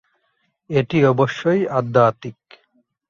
[0.69, 2.39] এটি অবশ্যই আধ্যাত্মিক।